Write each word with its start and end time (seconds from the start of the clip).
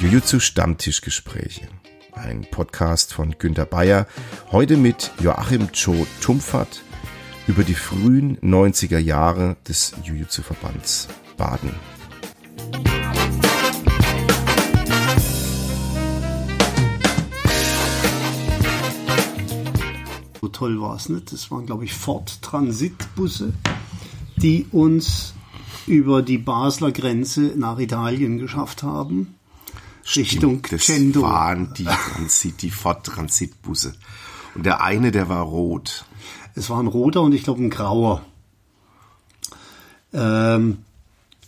Jujutsu 0.00 0.38
Stammtischgespräche. 0.38 1.66
Ein 2.12 2.46
Podcast 2.50 3.14
von 3.14 3.36
Günter 3.38 3.64
Bayer. 3.64 4.06
Heute 4.52 4.76
mit 4.76 5.10
Joachim 5.20 5.72
Cho 5.72 6.06
Tumpfert 6.20 6.82
über 7.46 7.64
die 7.64 7.74
frühen 7.74 8.38
90er 8.38 8.98
Jahre 8.98 9.56
des 9.66 9.94
Jujutsu-Verbands 10.04 11.08
Baden. 11.36 11.74
So 20.44 20.48
toll 20.48 20.78
war 20.78 20.96
es 20.96 21.08
nicht. 21.08 21.32
Das 21.32 21.50
waren, 21.50 21.64
glaube 21.64 21.86
ich, 21.86 21.94
Ford 21.94 22.42
Transitbusse, 22.42 23.54
die 24.36 24.66
uns 24.72 25.32
über 25.86 26.20
die 26.20 26.36
Basler 26.36 26.92
Grenze 26.92 27.54
nach 27.56 27.78
Italien 27.78 28.36
geschafft 28.36 28.82
haben. 28.82 29.36
Richtung 30.14 30.58
Stimmt, 30.58 30.72
das 30.72 30.84
Cendo. 30.84 31.22
waren 31.22 31.72
die 31.72 31.84
Transit, 31.84 32.60
die 32.60 32.70
Ford 32.70 33.06
Transitbusse. 33.06 33.94
Und 34.54 34.66
der 34.66 34.82
eine, 34.82 35.12
der 35.12 35.30
war 35.30 35.44
rot. 35.44 36.04
Es 36.54 36.68
war 36.68 36.78
ein 36.78 36.88
roter 36.88 37.22
und 37.22 37.32
ich 37.32 37.44
glaube 37.44 37.62
ein 37.62 37.70
grauer. 37.70 38.22
Ähm, 40.12 40.76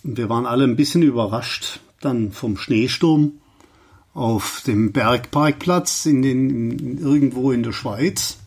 wir 0.04 0.30
waren 0.30 0.46
alle 0.46 0.64
ein 0.64 0.76
bisschen 0.76 1.02
überrascht 1.02 1.80
dann 2.00 2.32
vom 2.32 2.56
Schneesturm 2.56 3.32
auf 4.14 4.62
dem 4.66 4.92
Bergparkplatz 4.92 6.06
in 6.06 6.22
den, 6.22 6.78
in, 6.78 6.96
irgendwo 6.96 7.52
in 7.52 7.62
der 7.62 7.72
Schweiz, 7.72 8.38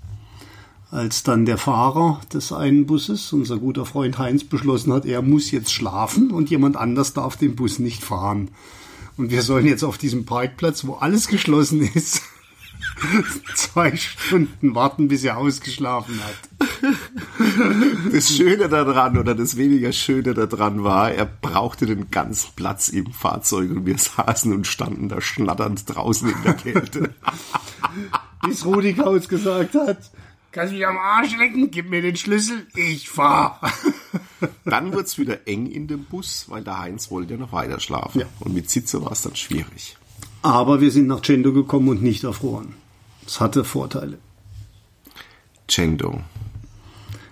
als 0.92 1.24
dann 1.24 1.46
der 1.46 1.58
Fahrer 1.58 2.20
des 2.34 2.52
einen 2.52 2.86
Busses, 2.88 3.32
unser 3.32 3.58
guter 3.58 3.86
Freund 3.86 4.18
Heinz, 4.18 4.44
beschlossen 4.44 4.92
hat, 4.92 5.06
er 5.06 5.22
muss 5.22 5.52
jetzt 5.52 5.72
schlafen 5.72 6.32
und 6.32 6.50
jemand 6.50 6.78
anders 6.78 7.14
darf 7.14 7.38
den 7.38 7.56
Bus 7.56 7.80
nicht 7.80 8.04
fahren. 8.04 8.50
Und 9.18 9.32
wir 9.32 9.42
sollen 9.42 9.66
jetzt 9.66 9.84
auf 9.84 9.98
diesem 9.98 10.26
Parkplatz, 10.26 10.88
wo 10.88 10.94
alles 10.94 11.28
geschlossen 11.28 11.82
ist, 11.82 12.22
zwei 13.56 13.96
Stunden 13.96 14.74
warten, 14.74 15.10
bis 15.10 15.24
er 15.24 15.38
ausgeschlafen 15.38 16.20
hat. 16.24 16.70
Das 18.12 18.34
Schöne 18.34 18.70
daran 18.70 19.18
oder 19.18 19.36
das 19.36 19.58
weniger 19.58 19.92
Schöne 19.92 20.34
daran 20.34 20.84
war, 20.84 21.12
er 21.12 21.26
brauchte 21.26 21.86
den 21.86 22.10
ganzen 22.10 22.50
Platz 22.56 22.90
im 22.90 23.12
Fahrzeug 23.12 23.70
und 23.72 23.86
wir 23.86 23.98
saßen 23.98 24.54
und 24.54 24.66
standen 24.66 25.10
da 25.10 25.22
schnatternd 25.22 25.84
draußen 25.94 26.30
in 26.30 26.44
der 26.44 26.54
Kälte. 26.54 27.14
Bis 28.42 28.66
Rudi 28.66 28.94
Kautz 28.94 29.28
gesagt 29.28 29.76
hat, 29.76 30.12
kannst 30.52 30.74
mich 30.74 30.86
am 30.86 30.98
Arsch 30.98 31.36
lecken, 31.38 31.72
gib 31.72 31.90
mir 31.90 32.02
den 32.02 32.16
Schlüssel, 32.16 32.68
ich 32.76 33.10
fahr. 33.10 33.62
Dann 34.66 34.92
wurde 34.94 35.04
es 35.04 35.18
wieder 35.18 35.48
eng 35.48 35.68
in 35.68 35.88
dem 35.88 36.06
Bus, 36.06 36.46
weil 36.48 36.64
der 36.64 36.80
Heinz 36.80 37.12
wollte 37.12 37.34
ja 37.34 37.40
noch 37.40 37.52
weiter 37.52 37.80
schlafen. 37.80 38.22
Ja. 38.22 38.28
Und 38.40 38.54
mit 38.54 38.70
Sitze 38.70 39.04
war 39.04 39.12
es 39.12 39.22
dann 39.22 39.36
schwierig. 39.36 39.98
Aber 40.42 40.80
wir 40.80 40.92
sind 40.92 41.08
nach 41.08 41.22
Cendo 41.22 41.52
gekommen 41.52 41.90
und 41.90 42.02
nicht 42.02 42.24
erfroren. 42.24 42.74
Das 43.26 43.42
hatte 43.42 43.64
Vorteile. 43.66 44.18
Chengdu. 45.68 46.22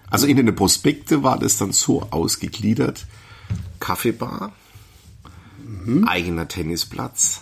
Also 0.10 0.28
in 0.28 0.38
den 0.38 0.54
Prospekte 0.56 1.24
war 1.24 1.40
das 1.40 1.58
dann 1.58 1.72
so 1.72 2.08
ausgegliedert. 2.12 3.08
Kaffeebar, 3.80 4.52
eigener 6.06 6.48
Tennisplatz, 6.48 7.42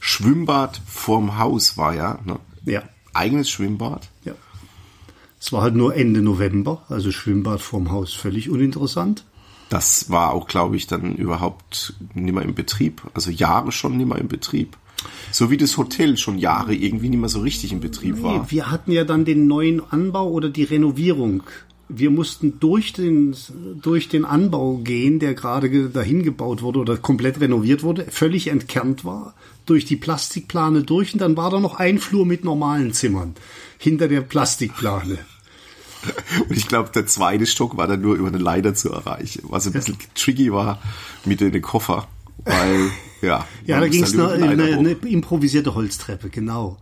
Schwimmbad 0.00 0.80
vorm 0.86 1.38
Haus 1.38 1.76
war 1.76 1.94
ja, 1.94 2.18
ne? 2.24 2.38
Ja, 2.64 2.82
eigenes 3.12 3.50
Schwimmbad. 3.50 4.08
ja. 4.24 4.34
Es 5.40 5.52
war 5.52 5.62
halt 5.62 5.74
nur 5.74 5.96
Ende 5.96 6.20
November, 6.20 6.82
also 6.88 7.10
Schwimmbad 7.10 7.62
vorm 7.62 7.90
Haus 7.90 8.12
völlig 8.12 8.50
uninteressant. 8.50 9.24
Das 9.70 10.10
war 10.10 10.32
auch, 10.32 10.46
glaube 10.46 10.76
ich, 10.76 10.86
dann 10.86 11.16
überhaupt 11.16 11.94
nicht 12.14 12.34
mehr 12.34 12.44
im 12.44 12.54
Betrieb. 12.54 13.02
Also 13.14 13.30
Jahre 13.30 13.72
schon 13.72 13.96
nicht 13.96 14.06
mehr 14.06 14.18
im 14.18 14.28
Betrieb. 14.28 14.76
So 15.30 15.50
wie 15.50 15.56
das 15.56 15.78
Hotel 15.78 16.18
schon 16.18 16.38
Jahre 16.38 16.74
irgendwie 16.74 17.08
nicht 17.08 17.20
mehr 17.20 17.28
so 17.30 17.40
richtig 17.40 17.72
im 17.72 17.80
Betrieb 17.80 18.22
war. 18.22 18.34
Nee, 18.34 18.44
wir 18.48 18.70
hatten 18.70 18.92
ja 18.92 19.04
dann 19.04 19.24
den 19.24 19.46
neuen 19.46 19.80
Anbau 19.90 20.28
oder 20.28 20.50
die 20.50 20.64
Renovierung. 20.64 21.42
Wir 21.96 22.10
mussten 22.10 22.58
durch 22.60 22.92
den, 22.92 23.34
durch 23.82 24.08
den 24.08 24.24
Anbau 24.24 24.76
gehen, 24.78 25.18
der 25.18 25.34
gerade 25.34 25.68
ge- 25.70 25.88
dahin 25.92 26.22
gebaut 26.22 26.62
wurde 26.62 26.78
oder 26.78 26.96
komplett 26.96 27.40
renoviert 27.40 27.82
wurde, 27.82 28.06
völlig 28.10 28.48
entkernt 28.48 29.04
war, 29.04 29.34
durch 29.66 29.84
die 29.84 29.96
Plastikplane 29.96 30.82
durch 30.82 31.12
und 31.12 31.20
dann 31.20 31.36
war 31.36 31.50
da 31.50 31.60
noch 31.60 31.74
ein 31.76 31.98
Flur 31.98 32.24
mit 32.26 32.44
normalen 32.44 32.92
Zimmern 32.92 33.34
hinter 33.78 34.08
der 34.08 34.20
Plastikplane. 34.22 35.18
Und 36.48 36.56
ich 36.56 36.66
glaube, 36.66 36.88
der 36.94 37.06
zweite 37.06 37.44
Stock 37.44 37.76
war 37.76 37.86
dann 37.86 38.00
nur 38.00 38.14
über 38.16 38.28
eine 38.28 38.38
Leiter 38.38 38.72
zu 38.74 38.90
erreichen, 38.90 39.42
was 39.50 39.66
ein 39.66 39.74
bisschen 39.74 39.98
tricky 40.14 40.50
war 40.50 40.80
mit 41.26 41.40
den 41.42 41.60
Koffer. 41.60 42.08
Weil, 42.46 42.90
ja. 43.20 43.46
Ja, 43.66 43.80
da 43.80 43.88
ging 43.88 44.02
es 44.04 44.14
eine, 44.14 44.32
eine, 44.32 44.64
eine 44.78 44.92
improvisierte 44.92 45.74
Holztreppe, 45.74 46.30
genau. 46.30 46.78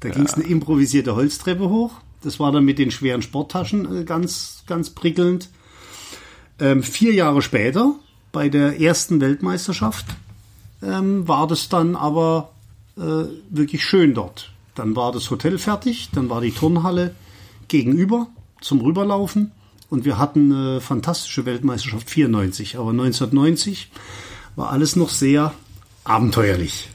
Da 0.00 0.08
ging 0.08 0.24
es 0.24 0.34
eine 0.34 0.44
improvisierte 0.44 1.14
Holztreppe 1.14 1.68
hoch. 1.68 2.00
Das 2.22 2.40
war 2.40 2.52
dann 2.52 2.64
mit 2.64 2.78
den 2.78 2.90
schweren 2.90 3.22
Sporttaschen 3.22 4.00
äh, 4.00 4.04
ganz, 4.04 4.62
ganz 4.66 4.90
prickelnd. 4.90 5.48
Ähm, 6.58 6.82
vier 6.82 7.12
Jahre 7.12 7.42
später, 7.42 7.94
bei 8.30 8.48
der 8.48 8.80
ersten 8.80 9.20
Weltmeisterschaft, 9.20 10.06
ähm, 10.82 11.26
war 11.28 11.46
das 11.46 11.68
dann 11.68 11.96
aber 11.96 12.50
äh, 12.96 13.24
wirklich 13.50 13.84
schön 13.84 14.14
dort. 14.14 14.50
Dann 14.74 14.96
war 14.96 15.12
das 15.12 15.30
Hotel 15.30 15.58
fertig, 15.58 16.10
dann 16.14 16.30
war 16.30 16.40
die 16.40 16.52
Turnhalle 16.52 17.14
gegenüber 17.68 18.28
zum 18.60 18.80
Rüberlaufen 18.80 19.52
und 19.90 20.04
wir 20.04 20.18
hatten 20.18 20.52
eine 20.52 20.80
fantastische 20.80 21.44
Weltmeisterschaft 21.44 22.08
94. 22.08 22.78
Aber 22.78 22.90
1990 22.90 23.90
war 24.56 24.70
alles 24.70 24.96
noch 24.96 25.10
sehr 25.10 25.52
abenteuerlich. 26.04 26.88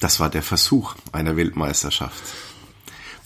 Das 0.00 0.20
war 0.20 0.30
der 0.30 0.42
Versuch 0.42 0.94
einer 1.12 1.36
Weltmeisterschaft. 1.36 2.22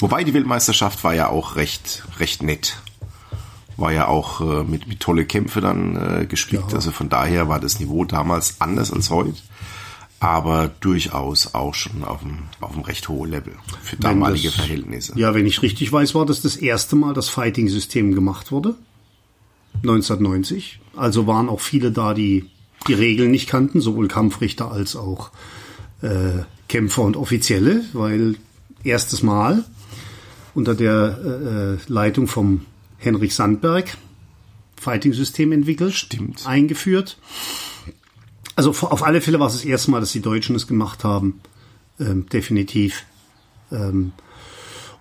Wobei 0.02 0.24
die 0.24 0.34
Weltmeisterschaft 0.34 1.04
war 1.04 1.14
ja 1.14 1.28
auch 1.28 1.56
recht, 1.56 2.02
recht 2.18 2.42
nett. 2.42 2.76
War 3.76 3.92
ja 3.92 4.08
auch 4.08 4.40
äh, 4.40 4.64
mit, 4.64 4.86
mit 4.88 5.00
tolle 5.00 5.24
Kämpfe 5.24 5.60
dann 5.60 5.96
äh, 5.96 6.26
gespickt. 6.26 6.70
Ja. 6.70 6.76
Also 6.76 6.90
von 6.90 7.08
daher 7.08 7.48
war 7.48 7.60
das 7.60 7.78
Niveau 7.80 8.04
damals 8.04 8.60
anders 8.60 8.92
als 8.92 9.10
heute. 9.10 9.36
Aber 10.18 10.70
durchaus 10.80 11.54
auch 11.54 11.74
schon 11.74 12.04
auf 12.04 12.22
einem, 12.22 12.38
auf 12.60 12.72
einem 12.72 12.82
recht 12.82 13.08
hohen 13.08 13.30
Level 13.30 13.54
für 13.80 13.96
damalige 13.96 14.48
das- 14.48 14.56
Verhältnisse. 14.56 15.18
Ja, 15.18 15.34
wenn 15.34 15.46
ich 15.46 15.62
richtig 15.62 15.92
weiß, 15.92 16.14
war 16.14 16.26
das 16.26 16.42
das 16.42 16.56
erste 16.56 16.96
Mal, 16.96 17.14
dass 17.14 17.28
Fighting-System 17.28 18.14
gemacht 18.14 18.52
wurde. 18.52 18.74
1990. 19.82 20.80
Also 20.96 21.26
waren 21.26 21.48
auch 21.48 21.60
viele 21.60 21.92
da, 21.92 22.12
die 22.14 22.50
die 22.88 22.94
Regeln 22.94 23.30
nicht 23.30 23.48
kannten, 23.48 23.80
sowohl 23.80 24.08
Kampfrichter 24.08 24.70
als 24.72 24.96
auch 24.96 25.30
äh, 26.02 26.42
Kämpfer 26.68 27.02
und 27.02 27.16
Offizielle, 27.16 27.82
weil 27.92 28.34
erstes 28.82 29.22
Mal 29.22 29.64
unter 30.54 30.74
der 30.74 31.18
äh, 31.24 31.74
äh, 31.74 31.78
Leitung 31.88 32.26
vom 32.26 32.66
Henrik 32.98 33.32
Sandberg 33.32 33.96
Fighting-System 34.76 35.52
entwickelt, 35.52 35.94
Stimmt. 35.94 36.46
eingeführt. 36.46 37.18
Also 38.56 38.70
auf 38.70 39.02
alle 39.02 39.20
Fälle 39.20 39.40
war 39.40 39.46
es 39.46 39.54
das 39.54 39.64
erste 39.64 39.90
Mal, 39.90 40.00
dass 40.00 40.12
die 40.12 40.20
Deutschen 40.20 40.56
es 40.56 40.66
gemacht 40.66 41.04
haben. 41.04 41.40
Ähm, 42.00 42.26
definitiv. 42.28 43.04
Ähm, 43.70 44.12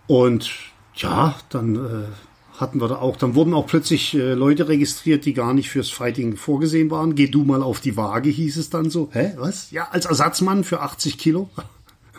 und 0.07 0.51
ja, 0.95 1.35
dann 1.49 1.75
äh, 1.75 2.59
hatten 2.59 2.79
wir 2.79 2.87
da 2.87 2.97
auch, 2.97 3.17
dann 3.17 3.35
wurden 3.35 3.53
auch 3.53 3.65
plötzlich 3.65 4.13
äh, 4.13 4.33
Leute 4.33 4.67
registriert, 4.67 5.25
die 5.25 5.33
gar 5.33 5.53
nicht 5.53 5.69
fürs 5.69 5.89
Fighting 5.89 6.37
vorgesehen 6.37 6.91
waren. 6.91 7.15
Geh 7.15 7.27
du 7.27 7.43
mal 7.43 7.63
auf 7.63 7.81
die 7.81 7.97
Waage, 7.97 8.29
hieß 8.29 8.57
es 8.57 8.69
dann 8.69 8.89
so. 8.89 9.09
Hä, 9.11 9.33
was? 9.37 9.71
Ja, 9.71 9.89
als 9.91 10.05
Ersatzmann 10.05 10.63
für 10.63 10.81
80 10.81 11.17
Kilo. 11.17 11.49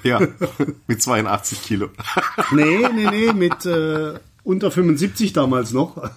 Ja, 0.02 0.20
mit 0.86 1.02
82 1.02 1.62
Kilo. 1.62 1.88
Nee, 2.52 2.88
nee, 2.94 3.08
nee, 3.10 3.32
mit 3.32 3.64
äh, 3.66 4.14
unter 4.44 4.70
75 4.70 5.32
damals 5.32 5.72
noch. 5.72 5.96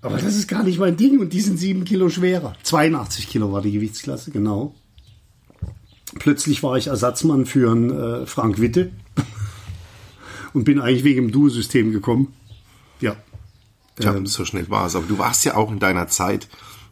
Aber 0.00 0.16
das 0.16 0.36
ist 0.36 0.46
gar 0.48 0.62
nicht 0.62 0.78
mein 0.78 0.96
Ding 0.96 1.18
und 1.18 1.32
die 1.32 1.40
sind 1.40 1.58
sieben 1.58 1.84
Kilo 1.84 2.08
schwerer. 2.08 2.54
82 2.62 3.28
Kilo 3.28 3.52
war 3.52 3.60
die 3.62 3.72
Gewichtsklasse, 3.72 4.30
genau. 4.30 4.74
Plötzlich 6.18 6.62
war 6.62 6.76
ich 6.76 6.86
Ersatzmann 6.86 7.46
für 7.46 7.70
einen 7.70 7.90
äh, 7.90 8.26
Frank 8.26 8.60
Witte 8.60 8.90
und 10.52 10.64
bin 10.64 10.80
eigentlich 10.80 11.04
wegen 11.04 11.26
dem 11.26 11.32
Duo-System 11.32 11.92
gekommen. 11.92 12.32
Ja. 13.00 13.16
Tja, 13.96 14.14
Ähm, 14.14 14.26
so 14.26 14.44
schnell 14.44 14.70
war 14.70 14.86
es. 14.86 14.96
Aber 14.96 15.06
du 15.06 15.18
warst 15.18 15.44
ja 15.44 15.56
auch 15.56 15.70
in 15.70 15.78
deiner 15.80 16.08
Zeit 16.08 16.48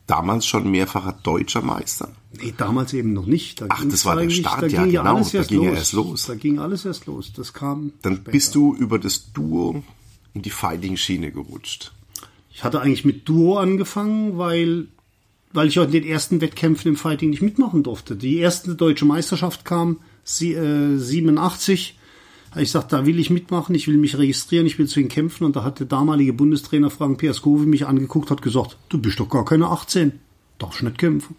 damals 0.06 0.46
schon 0.46 0.70
mehrfacher 0.70 1.18
deutscher 1.22 1.62
Meister. 1.62 2.12
Nee, 2.40 2.54
damals 2.56 2.92
eben 2.92 3.12
noch 3.12 3.26
nicht. 3.26 3.60
Da 3.60 3.66
Ach, 3.68 3.84
das 3.88 4.04
war 4.04 4.16
der 4.16 4.30
Start, 4.30 4.62
da 4.62 4.66
ja, 4.66 4.82
ging 4.84 4.92
ja 4.92 5.02
genau, 5.02 5.16
alles 5.16 5.32
da 5.32 5.42
ging 5.42 5.62
ja 5.62 5.70
los. 5.70 5.78
erst 5.78 5.92
los. 5.92 6.26
Da 6.26 6.34
ging 6.34 6.58
alles 6.58 6.84
erst 6.84 7.06
los. 7.06 7.32
Das 7.34 7.52
kam 7.52 7.92
Dann 8.02 8.16
später. 8.16 8.30
bist 8.30 8.54
du 8.54 8.74
über 8.74 8.98
das 8.98 9.32
Duo 9.32 9.82
in 10.34 10.42
die 10.42 10.50
Fighting-Schiene 10.50 11.32
gerutscht. 11.32 11.92
Ich 12.52 12.62
hatte 12.64 12.80
eigentlich 12.80 13.04
mit 13.04 13.28
Duo 13.28 13.58
angefangen, 13.58 14.38
weil, 14.38 14.88
weil 15.52 15.68
ich 15.68 15.78
auch 15.78 15.84
in 15.84 15.90
den 15.92 16.04
ersten 16.04 16.40
Wettkämpfen 16.40 16.90
im 16.90 16.96
Fighting 16.96 17.30
nicht 17.30 17.42
mitmachen 17.42 17.82
durfte. 17.82 18.16
Die 18.16 18.36
erste 18.38 18.74
deutsche 18.74 19.04
Meisterschaft 19.04 19.64
kam 19.64 19.98
sie, 20.24 20.52
äh, 20.54 20.96
87 20.96 21.98
Ich 22.54 22.70
sagte, 22.70 22.96
da 22.96 23.06
will 23.06 23.18
ich 23.18 23.30
mitmachen, 23.30 23.74
ich 23.74 23.88
will 23.88 23.98
mich 23.98 24.16
registrieren, 24.16 24.66
ich 24.66 24.78
will 24.78 24.86
zu 24.86 25.00
ihnen 25.00 25.08
kämpfen. 25.08 25.44
Und 25.44 25.56
da 25.56 25.64
hat 25.64 25.80
der 25.80 25.86
damalige 25.86 26.32
Bundestrainer 26.32 26.90
Frank 26.90 27.18
Piaskowi 27.18 27.66
mich 27.66 27.86
angeguckt, 27.86 28.30
hat 28.30 28.42
gesagt, 28.42 28.78
du 28.88 28.98
bist 28.98 29.20
doch 29.20 29.28
gar 29.28 29.44
keine 29.44 29.66
18, 29.66 30.12
darfst 30.58 30.82
nicht 30.82 30.98
kämpfen. 30.98 31.36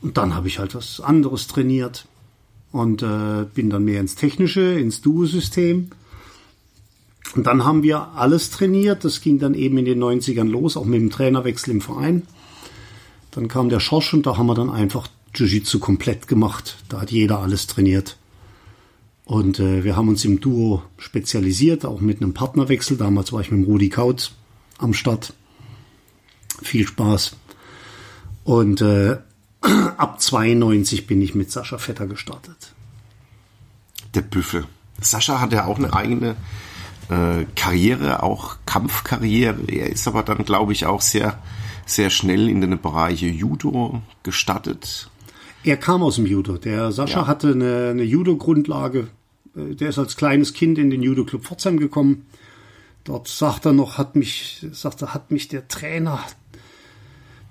Und 0.00 0.16
dann 0.16 0.34
habe 0.34 0.46
ich 0.46 0.58
halt 0.58 0.74
was 0.74 1.00
anderes 1.00 1.48
trainiert 1.48 2.06
und 2.70 3.02
äh, 3.02 3.46
bin 3.52 3.70
dann 3.70 3.84
mehr 3.84 4.00
ins 4.00 4.14
Technische, 4.14 4.60
ins 4.60 5.00
Duo-System. 5.00 5.90
Und 7.34 7.46
dann 7.46 7.64
haben 7.64 7.82
wir 7.82 8.12
alles 8.14 8.50
trainiert. 8.50 9.04
Das 9.04 9.20
ging 9.20 9.38
dann 9.38 9.54
eben 9.54 9.78
in 9.78 9.84
den 9.84 10.02
90ern 10.02 10.48
los, 10.48 10.76
auch 10.76 10.84
mit 10.84 11.00
dem 11.00 11.10
Trainerwechsel 11.10 11.72
im 11.72 11.80
Verein. 11.80 12.22
Dann 13.32 13.48
kam 13.48 13.68
der 13.68 13.80
Schorsch 13.80 14.14
und 14.14 14.26
da 14.26 14.36
haben 14.36 14.46
wir 14.46 14.54
dann 14.54 14.70
einfach 14.70 15.08
Jiu-Jitsu 15.34 15.78
komplett 15.78 16.28
gemacht. 16.28 16.76
Da 16.88 17.00
hat 17.00 17.10
jeder 17.10 17.40
alles 17.40 17.66
trainiert. 17.66 18.16
Und 19.28 19.60
äh, 19.60 19.84
wir 19.84 19.94
haben 19.94 20.08
uns 20.08 20.24
im 20.24 20.40
Duo 20.40 20.82
spezialisiert, 20.96 21.84
auch 21.84 22.00
mit 22.00 22.22
einem 22.22 22.32
Partnerwechsel. 22.32 22.96
Damals 22.96 23.30
war 23.30 23.42
ich 23.42 23.50
mit 23.50 23.60
dem 23.60 23.70
Rudi 23.70 23.90
Kautz 23.90 24.32
am 24.78 24.94
Start. 24.94 25.34
Viel 26.62 26.86
Spaß. 26.86 27.36
Und 28.44 28.80
äh, 28.80 29.18
ab 29.98 30.18
92 30.18 31.06
bin 31.06 31.20
ich 31.20 31.34
mit 31.34 31.52
Sascha 31.52 31.76
Vetter 31.76 32.06
gestartet. 32.06 32.72
Der 34.14 34.22
Büffel. 34.22 34.64
Sascha 34.98 35.42
hat 35.42 35.52
ja 35.52 35.66
auch 35.66 35.76
eine 35.76 35.92
eigene 35.92 36.34
äh, 37.10 37.44
Karriere, 37.54 38.22
auch 38.22 38.56
Kampfkarriere. 38.64 39.60
Er 39.68 39.90
ist 39.90 40.08
aber 40.08 40.22
dann, 40.22 40.46
glaube 40.46 40.72
ich, 40.72 40.86
auch 40.86 41.02
sehr, 41.02 41.38
sehr 41.84 42.08
schnell 42.08 42.48
in 42.48 42.62
den 42.62 42.80
Bereiche 42.80 43.26
Judo 43.26 44.00
gestartet. 44.22 45.10
Er 45.64 45.76
kam 45.76 46.02
aus 46.02 46.14
dem 46.14 46.24
Judo. 46.24 46.56
Der 46.56 46.92
Sascha 46.92 47.20
ja. 47.20 47.26
hatte 47.26 47.48
eine, 47.48 47.88
eine 47.90 48.04
Judo-Grundlage. 48.04 49.08
Äh, 49.58 49.74
der 49.74 49.90
ist 49.90 49.98
als 49.98 50.16
kleines 50.16 50.52
Kind 50.52 50.78
in 50.78 50.90
den 50.90 51.02
Judo-Club 51.02 51.44
Pforzheim 51.44 51.78
gekommen. 51.78 52.26
Dort 53.04 53.28
sagt 53.28 53.66
er 53.66 53.72
noch, 53.72 53.98
hat 53.98 54.16
mich, 54.16 54.66
sagt 54.72 55.02
er, 55.02 55.14
hat 55.14 55.30
mich 55.30 55.48
der 55.48 55.66
Trainer, 55.68 56.20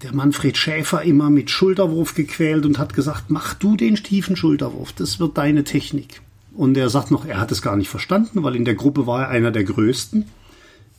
der 0.03 0.13
Manfred 0.13 0.55
Schäfer 0.55 1.01
immer 1.01 1.29
mit 1.29 1.49
Schulterwurf 1.49 2.13
gequält 2.13 2.65
und 2.65 2.77
hat 2.77 2.93
gesagt, 2.93 3.29
mach 3.29 3.55
du 3.55 3.75
den 3.75 3.95
tiefen 3.95 4.35
Schulterwurf, 4.35 4.93
das 4.93 5.19
wird 5.19 5.37
deine 5.37 5.63
Technik. 5.63 6.21
Und 6.53 6.77
er 6.77 6.89
sagt 6.89 7.11
noch, 7.11 7.25
er 7.25 7.39
hat 7.39 7.51
es 7.51 7.61
gar 7.61 7.75
nicht 7.75 7.89
verstanden, 7.89 8.43
weil 8.43 8.55
in 8.55 8.65
der 8.65 8.75
Gruppe 8.75 9.07
war 9.07 9.23
er 9.23 9.29
einer 9.29 9.51
der 9.51 9.63
Größten. 9.63 10.25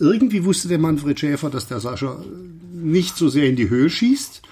Irgendwie 0.00 0.44
wusste 0.44 0.68
der 0.68 0.78
Manfred 0.78 1.18
Schäfer, 1.18 1.50
dass 1.50 1.68
der 1.68 1.80
Sascha 1.80 2.20
nicht 2.72 3.16
so 3.16 3.28
sehr 3.28 3.48
in 3.48 3.56
die 3.56 3.68
Höhe 3.68 3.90
schießt. 3.90 4.42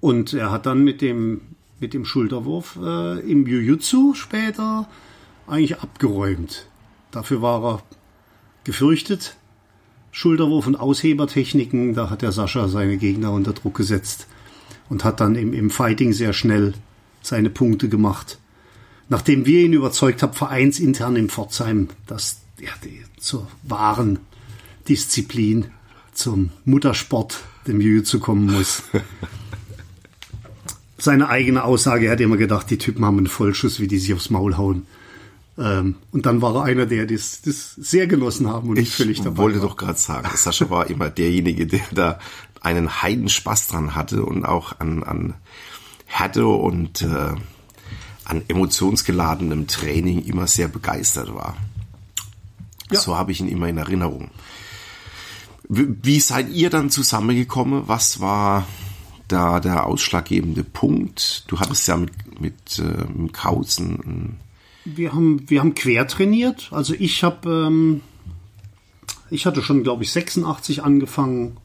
Und 0.00 0.32
er 0.34 0.50
hat 0.50 0.66
dann 0.66 0.84
mit 0.84 1.00
dem, 1.00 1.40
mit 1.80 1.94
dem 1.94 2.04
Schulterwurf 2.04 2.78
äh, 2.82 3.20
im 3.20 3.46
Jiu-Jitsu 3.46 4.14
später 4.14 4.88
eigentlich 5.46 5.78
abgeräumt. 5.80 6.66
Dafür 7.10 7.42
war 7.42 7.64
er 7.64 7.82
gefürchtet. 8.64 9.36
Schulterwurf 10.12 10.66
und 10.66 10.76
Aushebertechniken, 10.76 11.94
da 11.94 12.08
hat 12.08 12.22
der 12.22 12.32
Sascha 12.32 12.68
seine 12.68 12.96
Gegner 12.96 13.32
unter 13.32 13.52
Druck 13.52 13.76
gesetzt 13.76 14.26
und 14.88 15.04
hat 15.04 15.20
dann 15.20 15.34
im, 15.34 15.52
im 15.52 15.68
Fighting 15.68 16.12
sehr 16.12 16.32
schnell 16.32 16.72
seine 17.22 17.50
Punkte 17.50 17.88
gemacht. 17.88 18.38
Nachdem 19.08 19.44
wir 19.46 19.60
ihn 19.60 19.72
überzeugt 19.72 20.22
haben, 20.22 20.32
vereinsintern 20.32 21.16
in 21.16 21.28
Pforzheim, 21.28 21.88
dass 22.06 22.40
ja, 22.58 22.70
die, 22.82 23.02
zur 23.18 23.46
wahren 23.62 24.18
Disziplin, 24.88 25.66
zum 26.12 26.50
Muttersport, 26.64 27.40
dem 27.66 27.80
Jiu 27.80 28.02
zu 28.02 28.20
kommen 28.20 28.46
muss. 28.50 28.84
Seine 30.98 31.28
eigene 31.28 31.64
Aussage, 31.64 32.06
er 32.06 32.12
hat 32.12 32.20
immer 32.20 32.38
gedacht, 32.38 32.70
die 32.70 32.78
Typen 32.78 33.04
haben 33.04 33.18
einen 33.18 33.26
Vollschuss, 33.26 33.80
wie 33.80 33.86
die 33.86 33.98
sich 33.98 34.14
aufs 34.14 34.30
Maul 34.30 34.56
hauen. 34.56 34.86
Ähm, 35.58 35.96
und 36.10 36.26
dann 36.26 36.42
war 36.42 36.54
er 36.56 36.64
einer, 36.64 36.86
der 36.86 37.06
das, 37.06 37.40
das 37.42 37.74
sehr 37.74 38.06
genossen 38.06 38.48
haben 38.48 38.68
und 38.68 38.78
ich 38.78 38.90
völlig 38.90 39.22
dabei 39.22 39.38
wollte 39.38 39.60
war. 39.60 39.68
doch 39.68 39.76
gerade 39.76 39.98
sagen, 39.98 40.28
Sascha 40.34 40.68
war 40.68 40.88
immer 40.90 41.08
derjenige, 41.08 41.66
der 41.66 41.80
da 41.92 42.18
einen 42.60 43.02
Heidenspaß 43.02 43.68
dran 43.68 43.94
hatte 43.94 44.24
und 44.24 44.44
auch 44.44 44.80
an, 44.80 45.02
an 45.02 45.34
Härte 46.04 46.46
und 46.46 47.02
äh, 47.02 47.34
an 48.24 48.42
emotionsgeladenem 48.48 49.66
Training 49.66 50.24
immer 50.24 50.46
sehr 50.46 50.68
begeistert 50.68 51.34
war. 51.34 51.56
Ja. 52.90 53.00
So 53.00 53.16
habe 53.16 53.32
ich 53.32 53.40
ihn 53.40 53.48
immer 53.48 53.68
in 53.68 53.78
Erinnerung. 53.78 54.30
Wie, 55.68 55.86
wie 56.02 56.20
seid 56.20 56.50
ihr 56.50 56.70
dann 56.70 56.90
zusammengekommen? 56.90 57.84
Was 57.86 58.20
war 58.20 58.66
da 59.28 59.58
der 59.60 59.86
ausschlaggebende 59.86 60.64
Punkt? 60.64 61.44
Du 61.48 61.58
hattest 61.58 61.88
ja 61.88 61.96
mit, 61.96 62.40
mit, 62.40 62.78
äh, 62.78 63.04
mit 63.12 63.32
Kauzen 63.32 64.38
wir 64.86 65.12
haben, 65.12 65.48
wir 65.48 65.60
haben 65.60 65.74
quer 65.74 66.06
trainiert. 66.06 66.68
Also 66.70 66.94
ich 66.98 67.24
habe, 67.24 67.66
ähm, 67.66 68.00
ich 69.30 69.46
hatte 69.46 69.62
schon, 69.62 69.82
glaube 69.82 70.04
ich, 70.04 70.12
86 70.12 70.84
angefangen. 70.84 71.56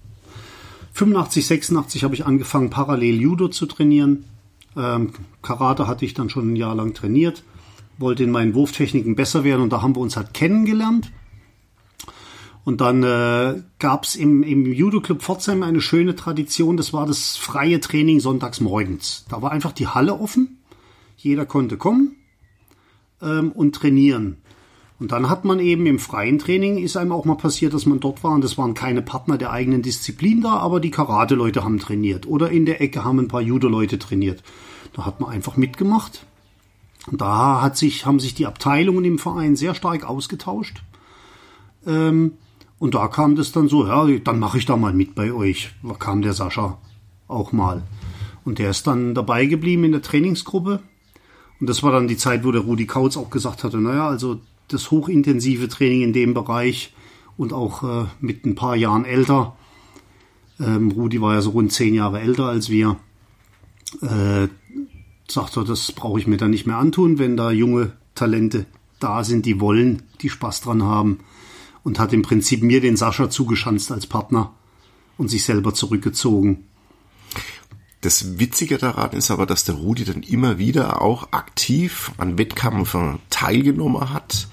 85, 0.94 1.46
86 1.46 2.04
habe 2.04 2.16
ich 2.16 2.26
angefangen, 2.26 2.70
parallel 2.70 3.22
Judo 3.22 3.48
zu 3.48 3.66
trainieren. 3.66 4.26
Ähm, 4.76 5.14
Karate 5.42 5.88
hatte 5.88 6.06
ich 6.06 6.14
dann 6.14 6.30
schon 6.30 6.54
ein 6.54 6.56
Jahr 6.56 6.76
lang 6.76 6.94
trainiert. 6.94 7.44
Wollte 7.98 8.24
in 8.24 8.32
meinen 8.32 8.56
Wurftechniken 8.56 9.16
besser 9.16 9.44
werden 9.44 9.62
und 9.62 9.72
da 9.72 9.82
haben 9.82 9.96
wir 9.96 10.02
uns 10.02 10.18
halt 10.18 10.34
kennengelernt. 10.34 11.12
Und 12.64 12.82
dann 12.82 13.04
äh, 13.04 13.62
gab 13.80 14.04
es 14.04 14.16
im, 14.16 14.44
im 14.44 14.72
Judo-Club 14.72 15.22
Pforzheim 15.22 15.64
eine 15.64 15.82
schöne 15.82 16.16
Tradition, 16.16 16.78
das 16.78 16.94
war 16.94 17.08
das 17.08 17.36
freie 17.36 17.80
Training 17.80 18.20
sonntags 18.20 18.60
morgens. 18.60 19.26
Da 19.30 19.42
war 19.42 19.52
einfach 19.52 19.72
die 19.72 19.88
Halle 19.88 20.20
offen, 20.20 20.60
jeder 21.18 21.48
konnte 21.48 21.78
kommen, 21.78 22.18
ähm, 23.22 23.52
und 23.52 23.76
trainieren. 23.76 24.38
Und 25.00 25.12
dann 25.12 25.30
hat 25.30 25.46
man 25.46 25.60
eben 25.60 25.88
im 25.88 25.98
freien 25.98 26.38
Training, 26.38 26.78
ist 26.78 26.96
einem 26.96 27.12
auch 27.12 27.26
mal 27.26 27.36
passiert, 27.36 27.74
dass 27.74 27.88
man 27.88 28.00
dort 28.00 28.24
war 28.24 28.34
und 28.34 28.44
das 28.44 28.60
waren 28.60 28.76
keine 28.76 29.02
Partner 29.02 29.40
der 29.40 29.52
eigenen 29.52 29.82
Disziplin 29.82 30.42
da, 30.42 30.58
aber 30.58 30.80
die 30.80 30.92
Karate-Leute 30.92 31.64
haben 31.64 31.80
trainiert. 31.80 32.28
Oder 32.28 32.52
in 32.52 32.68
der 32.68 32.82
Ecke 32.82 33.04
haben 33.04 33.18
ein 33.18 33.28
paar 33.28 33.42
Judo-Leute 33.42 33.98
trainiert. 33.98 34.44
Da 34.94 35.06
hat 35.06 35.20
man 35.20 35.32
einfach 35.32 35.58
mitgemacht. 35.58 36.24
Und 37.10 37.20
da 37.20 37.64
hat 37.64 37.78
sich, 37.78 38.06
haben 38.06 38.20
sich 38.20 38.36
die 38.36 38.46
Abteilungen 38.46 39.04
im 39.04 39.18
Verein 39.18 39.56
sehr 39.56 39.74
stark 39.74 40.08
ausgetauscht. 40.08 40.84
Ähm, 41.88 42.34
und 42.78 42.94
da 42.94 43.08
kam 43.08 43.36
das 43.36 43.52
dann 43.52 43.70
so, 43.70 43.88
ja, 43.88 44.06
dann 44.24 44.38
mache 44.38 44.60
ich 44.60 44.68
da 44.68 44.78
mal 44.78 44.94
mit 44.94 45.16
bei 45.16 45.34
euch. 45.34 45.74
Da 45.82 45.96
kam 45.96 46.22
der 46.22 46.34
Sascha 46.34 46.78
auch 47.28 47.52
mal. 47.52 47.82
Und 48.46 48.60
der 48.60 48.70
ist 48.70 48.86
dann 48.86 49.16
dabei 49.16 49.48
geblieben 49.48 49.84
in 49.86 49.94
der 49.94 50.04
Trainingsgruppe 50.04 50.82
und 51.62 51.70
das 51.70 51.84
war 51.84 51.92
dann 51.92 52.08
die 52.08 52.18
Zeit, 52.18 52.44
wo 52.44 52.52
der 52.52 52.64
Rudi 52.64 52.88
Kautz 52.88 53.16
auch 53.16 53.30
gesagt 53.30 53.64
hatte, 53.64 53.78
naja, 53.78 54.08
also 54.08 54.42
das 54.68 54.90
hochintensive 54.90 55.70
Training 55.70 56.02
in 56.02 56.12
dem 56.12 56.34
Bereich 56.34 56.92
und 57.38 57.54
auch 57.54 57.84
äh, 57.84 58.08
mit 58.20 58.46
ein 58.46 58.56
paar 58.56 58.76
Jahren 58.76 59.06
älter. 59.06 59.56
Ähm, 60.60 60.90
Rudi 60.90 61.22
war 61.22 61.36
ja 61.36 61.42
so 61.42 61.52
rund 61.52 61.72
zehn 61.72 61.94
Jahre 61.94 62.20
älter 62.20 62.46
als 62.46 62.70
wir. 62.70 62.98
Äh, 64.02 64.48
sagt 65.28 65.56
er, 65.56 65.64
das 65.64 65.92
brauche 65.92 66.20
ich 66.20 66.26
mir 66.26 66.38
dann 66.38 66.50
nicht 66.50 66.66
mehr 66.66 66.78
antun, 66.78 67.20
wenn 67.20 67.38
da 67.38 67.52
junge 67.52 67.94
Talente 68.16 68.66
da 69.00 69.24
sind, 69.24 69.46
die 69.46 69.60
wollen, 69.60 70.02
die 70.22 70.30
Spaß 70.30 70.62
dran 70.62 70.82
haben. 70.82 71.20
Und 71.84 72.00
hat 72.00 72.12
im 72.12 72.24
Prinzip 72.24 72.64
mir 72.64 72.82
den 72.82 72.98
Sascha 72.98 73.30
zugeschanzt 73.30 73.92
als 73.92 74.08
Partner 74.08 74.52
und 75.18 75.30
sich 75.30 75.44
selber 75.44 75.76
zurückgezogen. 75.76 76.66
Das 78.02 78.40
Witzige 78.40 78.80
daran 78.80 79.12
ist 79.12 79.30
aber, 79.30 79.46
dass 79.46 79.64
der 79.64 79.76
Rudi 79.76 80.06
dann 80.06 80.24
immer 80.24 80.58
wieder 80.58 81.02
auch 81.04 81.32
aktiv 81.32 82.12
an 82.18 82.40
Wettkämpfen 82.40 83.20
teilgenommen 83.30 84.12
hat. 84.12 84.48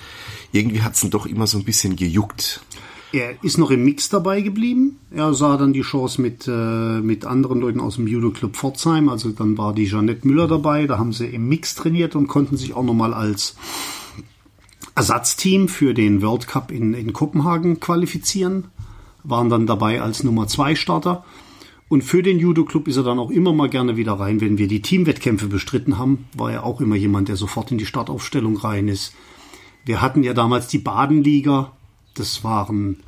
Irgendwie 0.52 0.82
hat 0.82 0.94
es 0.94 1.02
ihn 1.02 1.10
doch 1.10 1.24
immer 1.24 1.46
so 1.46 1.58
ein 1.58 1.64
bisschen 1.64 1.96
gejuckt. 1.96 2.60
Er 3.10 3.42
ist 3.42 3.56
noch 3.56 3.70
im 3.70 3.84
Mix 3.84 4.10
dabei 4.10 4.42
geblieben. 4.42 4.98
Er 5.10 5.32
sah 5.32 5.56
dann 5.56 5.72
die 5.72 5.80
Chance 5.80 6.20
mit, 6.20 6.46
äh, 6.46 7.00
mit 7.00 7.24
anderen 7.24 7.60
Leuten 7.60 7.80
aus 7.80 7.94
dem 7.94 8.06
Judo-Club 8.06 8.54
Pforzheim. 8.54 9.08
Also 9.08 9.30
dann 9.30 9.56
war 9.56 9.72
die 9.72 9.86
Jeanette 9.86 10.28
Müller 10.28 10.46
dabei. 10.46 10.86
Da 10.86 10.98
haben 10.98 11.14
sie 11.14 11.26
im 11.26 11.48
Mix 11.48 11.74
trainiert 11.74 12.16
und 12.16 12.28
konnten 12.28 12.58
sich 12.58 12.74
auch 12.74 12.82
nochmal 12.82 13.14
als 13.14 13.56
Ersatzteam 14.94 15.68
für 15.68 15.94
den 15.94 16.20
World 16.20 16.48
Cup 16.48 16.70
in, 16.70 16.92
in 16.92 17.14
Kopenhagen 17.14 17.80
qualifizieren. 17.80 18.66
Waren 19.24 19.48
dann 19.48 19.66
dabei 19.66 20.02
als 20.02 20.22
Nummer 20.22 20.46
zwei 20.46 20.74
Starter. 20.74 21.24
Und 21.88 22.02
für 22.02 22.22
den 22.22 22.38
Judo-Club 22.38 22.86
ist 22.86 22.96
er 22.98 23.02
dann 23.02 23.18
auch 23.18 23.30
immer 23.30 23.52
mal 23.52 23.70
gerne 23.70 23.96
wieder 23.96 24.12
rein. 24.12 24.40
Wenn 24.40 24.58
wir 24.58 24.68
die 24.68 24.82
Teamwettkämpfe 24.82 25.46
bestritten 25.46 25.96
haben, 25.98 26.26
war 26.34 26.52
er 26.52 26.64
auch 26.64 26.80
immer 26.80 26.96
jemand, 26.96 27.28
der 27.28 27.36
sofort 27.36 27.70
in 27.70 27.78
die 27.78 27.86
Startaufstellung 27.86 28.58
rein 28.58 28.88
ist. 28.88 29.14
Wir 29.84 30.02
hatten 30.02 30.22
ja 30.22 30.34
damals 30.34 30.68
die 30.68 30.78
Badenliga. 30.78 31.72
Das 32.14 32.44
waren 32.44 32.98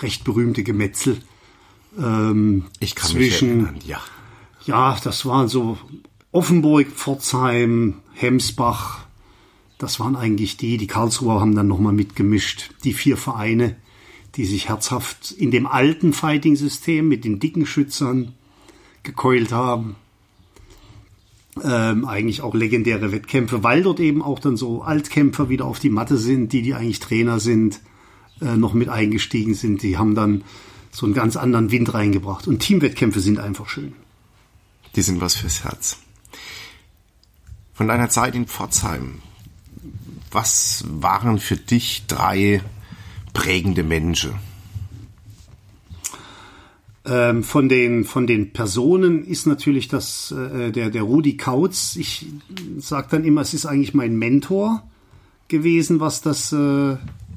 recht 0.00 0.24
berühmte 0.24 0.62
Gemetzel. 0.62 1.18
Ähm, 1.98 2.64
ich 2.78 2.94
kann 2.94 3.10
zwischen, 3.10 3.48
mich 3.48 3.66
erinnern, 3.66 3.80
ja. 3.84 4.00
Ja, 4.64 4.98
das 5.02 5.26
waren 5.26 5.48
so 5.48 5.76
Offenburg, 6.32 6.88
Pforzheim, 6.88 7.96
Hemsbach. 8.14 9.04
Das 9.76 10.00
waren 10.00 10.16
eigentlich 10.16 10.56
die. 10.56 10.78
Die 10.78 10.86
Karlsruher 10.86 11.40
haben 11.40 11.54
dann 11.54 11.68
nochmal 11.68 11.92
mitgemischt. 11.92 12.70
Die 12.84 12.94
vier 12.94 13.16
Vereine 13.16 13.76
die 14.36 14.44
sich 14.44 14.68
herzhaft 14.68 15.32
in 15.32 15.50
dem 15.50 15.66
alten 15.66 16.12
Fighting-System 16.12 17.08
mit 17.08 17.24
den 17.24 17.40
dicken 17.40 17.66
Schützern 17.66 18.34
gekeult 19.02 19.52
haben. 19.52 19.96
Ähm, 21.62 22.04
eigentlich 22.06 22.42
auch 22.42 22.54
legendäre 22.54 23.12
Wettkämpfe, 23.12 23.62
weil 23.64 23.82
dort 23.82 24.00
eben 24.00 24.22
auch 24.22 24.38
dann 24.38 24.56
so 24.56 24.82
Altkämpfer 24.82 25.48
wieder 25.48 25.64
auf 25.64 25.80
die 25.80 25.90
Matte 25.90 26.16
sind, 26.16 26.52
die, 26.52 26.62
die 26.62 26.74
eigentlich 26.74 27.00
Trainer 27.00 27.40
sind, 27.40 27.80
äh, 28.40 28.56
noch 28.56 28.72
mit 28.72 28.88
eingestiegen 28.88 29.54
sind. 29.54 29.82
Die 29.82 29.98
haben 29.98 30.14
dann 30.14 30.44
so 30.92 31.06
einen 31.06 31.14
ganz 31.14 31.36
anderen 31.36 31.70
Wind 31.70 31.92
reingebracht. 31.92 32.46
Und 32.46 32.60
Teamwettkämpfe 32.60 33.20
sind 33.20 33.38
einfach 33.38 33.68
schön. 33.68 33.94
Die 34.96 35.02
sind 35.02 35.20
was 35.20 35.36
fürs 35.36 35.64
Herz. 35.64 35.98
Von 37.74 37.88
deiner 37.88 38.10
Zeit 38.10 38.34
in 38.34 38.46
Pforzheim, 38.46 39.22
was 40.30 40.84
waren 40.88 41.38
für 41.38 41.56
dich 41.56 42.04
drei 42.06 42.62
prägende 43.32 43.82
Menschen? 43.82 44.34
Ähm, 47.04 47.42
von 47.42 47.68
den 47.68 48.04
von 48.04 48.26
den 48.26 48.52
Personen 48.52 49.24
ist 49.24 49.46
natürlich 49.46 49.88
das 49.88 50.32
äh, 50.32 50.70
der 50.70 50.90
der 50.90 51.02
Rudi 51.02 51.36
Kautz. 51.36 51.96
Ich 51.96 52.26
sage 52.78 53.08
dann 53.10 53.24
immer, 53.24 53.40
es 53.40 53.54
ist 53.54 53.64
eigentlich 53.64 53.94
mein 53.94 54.16
Mentor 54.16 54.82
gewesen, 55.48 55.98
was 55.98 56.20
das 56.20 56.52
äh, 56.52 56.96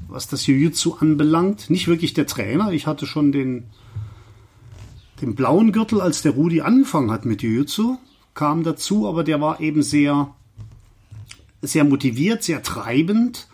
was 0.09 0.27
das 0.27 0.45
Jiu-Jitsu 0.45 0.97
anbelangt. 0.99 1.69
Nicht 1.69 1.87
wirklich 1.87 2.13
der 2.13 2.27
Trainer. 2.27 2.71
Ich 2.71 2.87
hatte 2.87 3.05
schon 3.07 3.31
den 3.31 3.63
den 5.21 5.33
blauen 5.33 5.71
Gürtel, 5.71 6.01
als 6.01 6.21
der 6.21 6.33
Rudi 6.33 6.59
angefangen 6.59 7.09
hat 7.09 7.23
mit 7.23 7.41
Jiu-Jitsu, 7.41 7.97
kam 8.33 8.63
dazu, 8.63 9.07
aber 9.07 9.23
der 9.23 9.39
war 9.39 9.61
eben 9.61 9.81
sehr 9.81 10.35
sehr 11.61 11.85
motiviert, 11.85 12.43
sehr 12.43 12.61
treibend 12.63 13.47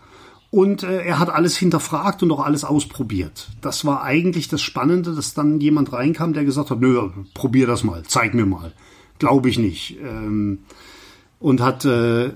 und 0.51 0.81
äh, 0.83 1.03
er 1.03 1.19
hat 1.19 1.29
alles 1.29 1.57
hinterfragt 1.57 2.23
und 2.23 2.31
auch 2.31 2.43
alles 2.43 2.63
ausprobiert. 2.63 3.49
Das 3.61 3.85
war 3.85 4.03
eigentlich 4.03 4.47
das 4.47 4.61
Spannende, 4.61 5.13
dass 5.13 5.33
dann 5.33 5.59
jemand 5.59 5.93
reinkam, 5.93 6.33
der 6.33 6.43
gesagt 6.43 6.71
hat, 6.71 6.79
nö, 6.79 7.09
probier 7.33 7.67
das 7.67 7.83
mal, 7.83 8.03
zeig 8.07 8.33
mir 8.33 8.45
mal. 8.45 8.73
Glaube 9.19 9.49
ich 9.49 9.59
nicht. 9.59 9.97
Ähm, 10.01 10.59
und 11.39 11.61
hat, 11.61 11.85
äh, 11.85 12.31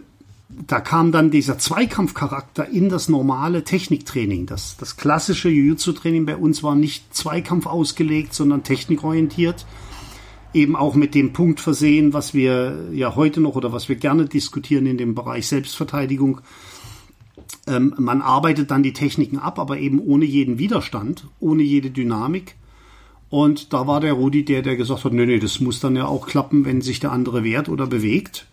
da 0.67 0.79
kam 0.79 1.11
dann 1.11 1.31
dieser 1.31 1.57
Zweikampfcharakter 1.57 2.69
in 2.69 2.89
das 2.89 3.09
normale 3.09 3.63
Techniktraining. 3.63 4.45
Das, 4.45 4.77
das 4.77 4.95
klassische 4.95 5.49
Jiu-Jitsu-Training 5.49 6.25
bei 6.25 6.37
uns 6.37 6.61
war 6.61 6.75
nicht 6.75 7.15
Zweikampf 7.15 7.65
ausgelegt, 7.65 8.35
sondern 8.35 8.63
technikorientiert. 8.63 9.65
Eben 10.53 10.75
auch 10.75 10.93
mit 10.93 11.15
dem 11.15 11.33
Punkt 11.33 11.59
versehen, 11.59 12.13
was 12.13 12.35
wir 12.35 12.89
ja 12.91 13.15
heute 13.15 13.41
noch 13.41 13.55
oder 13.55 13.73
was 13.73 13.89
wir 13.89 13.95
gerne 13.95 14.25
diskutieren 14.25 14.85
in 14.85 14.99
dem 14.99 15.15
Bereich 15.15 15.47
Selbstverteidigung 15.47 16.41
ähm, 17.67 17.93
man 17.97 18.21
arbeitet 18.21 18.71
dann 18.71 18.83
die 18.83 18.93
Techniken 18.93 19.37
ab, 19.37 19.59
aber 19.59 19.77
eben 19.77 19.99
ohne 19.99 20.25
jeden 20.25 20.59
Widerstand, 20.59 21.27
ohne 21.39 21.63
jede 21.63 21.89
Dynamik. 21.89 22.55
Und 23.29 23.73
da 23.73 23.87
war 23.87 23.99
der 23.99 24.13
Rudi 24.13 24.45
der, 24.45 24.61
der 24.61 24.75
gesagt 24.75 25.05
hat, 25.05 25.13
nee, 25.13 25.25
nee, 25.25 25.39
das 25.39 25.59
muss 25.59 25.79
dann 25.79 25.95
ja 25.95 26.05
auch 26.05 26.27
klappen, 26.27 26.65
wenn 26.65 26.81
sich 26.81 26.99
der 26.99 27.11
andere 27.11 27.43
wehrt 27.43 27.69
oder 27.69 27.87
bewegt. 27.87 28.47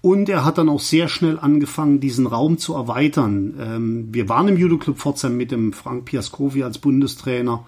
Und 0.00 0.28
er 0.28 0.44
hat 0.44 0.58
dann 0.58 0.68
auch 0.68 0.80
sehr 0.80 1.08
schnell 1.08 1.38
angefangen, 1.38 2.00
diesen 2.00 2.26
Raum 2.26 2.58
zu 2.58 2.74
erweitern. 2.74 3.54
Ähm, 3.60 4.08
wir 4.12 4.28
waren 4.28 4.48
im 4.48 4.56
Judo 4.56 4.78
Club 4.78 4.98
Pforzheim 4.98 5.36
mit 5.36 5.50
dem 5.50 5.72
Frank 5.72 6.04
Piascovi 6.04 6.62
als 6.62 6.78
Bundestrainer. 6.78 7.64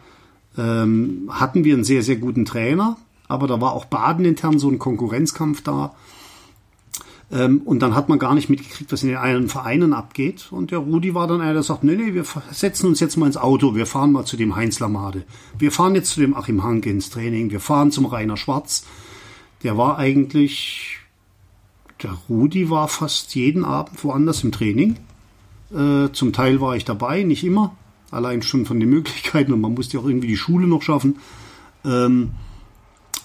Ähm, 0.57 1.31
hatten 1.31 1.65
wir 1.65 1.75
einen 1.75 1.85
sehr, 1.85 2.03
sehr 2.03 2.17
guten 2.17 2.45
Trainer, 2.45 2.97
aber 3.29 3.47
da 3.47 3.61
war 3.61 3.73
auch 3.73 3.87
Baden 3.87 4.25
intern 4.25 4.59
so 4.59 4.69
ein 4.69 4.79
Konkurrenzkampf 4.79 5.63
da. 5.63 5.95
Ähm, 7.31 7.61
und 7.65 7.81
dann 7.81 7.95
hat 7.95 8.09
man 8.09 8.19
gar 8.19 8.35
nicht 8.35 8.49
mitgekriegt, 8.49 8.91
was 8.91 9.03
in 9.03 9.11
den 9.11 9.19
einen 9.19 9.49
Vereinen 9.49 9.93
abgeht. 9.93 10.49
Und 10.51 10.71
der 10.71 10.79
Rudi 10.79 11.15
war 11.15 11.27
dann 11.27 11.41
einer, 11.41 11.53
der 11.53 11.63
sagt, 11.63 11.85
nee, 11.85 11.95
nee, 11.95 12.15
wir 12.15 12.25
setzen 12.51 12.87
uns 12.87 13.01
jetzt 13.01 13.17
mal 13.17 13.27
ins 13.27 13.37
Auto, 13.37 13.75
wir 13.75 13.87
fahren 13.87 14.13
mal 14.13 14.25
zu 14.25 14.37
dem 14.37 14.57
Heinz 14.57 14.81
Lamade. 14.81 15.25
Wir 15.59 15.71
fahren 15.71 15.95
jetzt 15.95 16.13
zu 16.13 16.21
dem 16.21 16.35
Achim 16.35 16.63
Hanke 16.63 16.89
ins 16.91 17.11
Training, 17.11 17.51
wir 17.51 17.61
fahren 17.61 17.91
zum 17.91 18.07
Rainer 18.07 18.37
Schwarz. 18.37 18.87
Der 19.63 19.77
war 19.77 19.99
eigentlich, 19.99 20.99
der 22.03 22.17
Rudi 22.29 22.71
war 22.71 22.89
fast 22.89 23.35
jeden 23.35 23.65
Abend 23.65 24.03
woanders 24.05 24.43
im 24.43 24.53
Training. 24.53 24.97
Äh, 25.71 26.11
zum 26.13 26.33
Teil 26.33 26.61
war 26.61 26.77
ich 26.77 26.87
dabei, 26.87 27.25
nicht 27.25 27.45
immer. 27.45 27.77
Allein 28.11 28.41
schon 28.41 28.65
von 28.65 28.81
den 28.81 28.89
Möglichkeiten 28.89 29.53
und 29.53 29.61
man 29.61 29.75
musste 29.75 29.99
auch 29.99 30.07
irgendwie 30.07 30.29
die 30.29 30.37
Schule 30.37 30.67
noch 30.67 30.81
schaffen. 30.81 31.19
Ähm, 31.85 32.31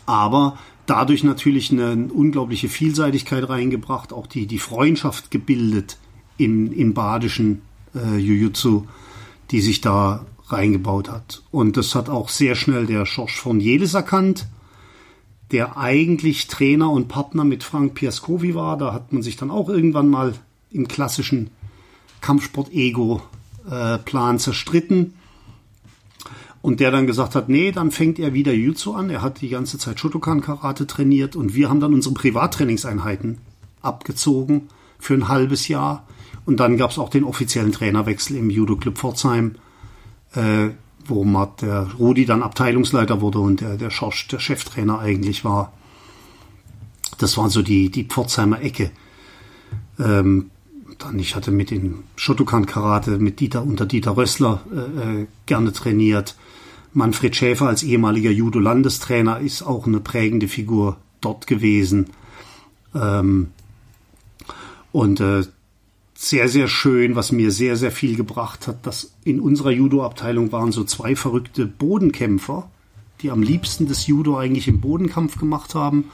aber 0.05 0.57
dadurch 0.86 1.24
natürlich 1.24 1.72
eine 1.72 2.10
unglaubliche 2.12 2.70
Vielseitigkeit 2.70 3.48
reingebracht, 3.48 4.13
auch 4.13 4.28
die, 4.28 4.48
die 4.48 4.60
Freundschaft 4.60 5.32
gebildet 5.32 5.98
im, 6.38 6.72
im 6.72 6.94
badischen 6.94 7.62
äh, 7.96 8.18
Jujutsu, 8.18 8.86
die 9.52 9.62
sich 9.62 9.82
da 9.82 10.25
reingebaut 10.48 11.10
hat. 11.10 11.44
Und 11.52 11.78
das 11.78 11.96
hat 11.96 12.10
auch 12.10 12.30
sehr 12.30 12.56
schnell 12.56 12.86
der 12.86 13.06
Schorsch 13.06 13.38
von 13.38 13.60
Jelis 13.60 13.94
erkannt, 13.94 14.48
der 15.52 15.78
eigentlich 15.78 16.48
Trainer 16.48 16.90
und 16.90 17.08
Partner 17.08 17.44
mit 17.44 17.63
Frank 17.63 17.96
Piascovi 17.96 18.56
war. 18.56 18.78
Da 18.78 18.94
hat 18.94 19.13
man 19.13 19.22
sich 19.22 19.36
dann 19.36 19.52
auch 19.52 19.70
irgendwann 19.70 20.10
mal 20.10 20.34
im 20.72 20.88
klassischen 20.88 21.52
Kampfsport-Ego-Plan 22.22 24.36
äh, 24.36 24.40
zerstritten. 24.40 25.13
Und 26.63 26.79
der 26.79 26.91
dann 26.91 27.08
gesagt 27.08 27.36
hat, 27.36 27.50
nee, 27.50 27.74
dann 27.74 27.91
fängt 27.91 28.20
er 28.20 28.34
wieder 28.34 28.53
Jutsu 28.53 28.93
an. 28.93 29.10
Er 29.10 29.22
hat 29.22 29.41
die 29.41 29.50
ganze 29.50 29.77
Zeit 29.77 30.00
Shotokan 30.00 30.39
Karate 30.39 30.88
trainiert 30.88 31.36
und 31.36 31.55
wir 31.55 31.70
haben 31.70 31.82
dann 31.82 31.93
unsere 31.93 32.13
Privattrainingseinheiten 32.13 33.39
abgezogen 33.82 34.70
für 34.98 35.13
ein 35.13 35.27
halbes 35.27 35.67
Jahr. 35.67 36.08
Und 36.46 36.62
dann 36.62 36.77
gab 36.77 36.91
es 36.91 37.00
auch 37.00 37.10
den 37.10 37.25
offiziellen 37.25 37.74
Trainerwechsel 37.74 38.38
im 38.38 38.50
Judo 38.50 38.77
Club 38.77 38.98
Pforzheim, 38.98 39.55
äh, 40.36 40.70
wo 41.05 41.25
der 41.62 41.89
Rudi 42.00 42.25
dann 42.25 42.41
Abteilungsleiter 42.41 43.20
wurde 43.20 43.39
und 43.39 43.60
der, 43.60 43.75
der 43.75 43.89
Schorsch 43.89 44.29
der 44.29 44.39
Cheftrainer 44.39 45.00
eigentlich 45.00 45.43
war. 45.43 45.74
Das 47.17 47.38
war 47.38 47.50
so 47.50 47.62
die, 47.62 47.91
die 47.91 48.05
Pforzheimer 48.05 48.62
Ecke. 48.62 48.91
Ähm, 50.00 50.50
dann, 51.03 51.19
ich 51.19 51.36
hatte 51.36 51.51
mit 51.51 51.72
den 51.72 52.03
Shotokan 52.15 52.65
Karate, 52.65 53.17
mit 53.17 53.39
Dieter 53.39 53.63
unter 53.63 53.86
Dieter 53.86 54.17
Rössler 54.17 54.62
äh, 54.74 55.22
äh 55.22 55.27
gerne 55.45 55.74
trainiert. 55.74 56.36
Manfred 56.93 57.36
Schäfer 57.36 57.67
als 57.67 57.83
ehemaliger 57.83 58.29
Judo-Landestrainer 58.29 59.39
ist 59.39 59.63
auch 59.63 59.88
eine 59.88 60.00
prägende 60.00 60.48
Figur 60.48 60.98
dort 61.22 61.48
gewesen. 61.48 62.07
Ähm, 62.93 63.48
und 64.91 65.19
äh, 65.19 65.43
sehr, 66.13 66.48
sehr 66.48 66.67
schön, 66.67 67.15
was 67.15 67.31
mir 67.31 67.51
sehr, 67.51 67.75
sehr 67.75 67.91
viel 67.91 68.15
gebracht 68.15 68.67
hat, 68.67 68.86
dass 68.86 69.13
in 69.24 69.39
unserer 69.39 69.72
Judo-Abteilung 69.72 70.51
waren 70.51 70.72
so 70.72 70.83
zwei 70.83 71.15
verrückte 71.15 71.65
Bodenkämpfer, 71.65 72.69
die 73.22 73.31
am 73.31 73.41
liebsten 73.41 73.88
das 73.88 74.07
Judo 74.07 74.38
eigentlich 74.38 74.67
im 74.67 74.79
Bodenkampf 74.79 75.38
gemacht 75.38 75.75
haben. 75.75 76.05